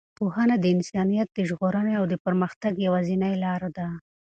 [0.17, 3.87] پوهنه د انسانیت د ژغورنې او د پرمختګ یوازینۍ لاره ده.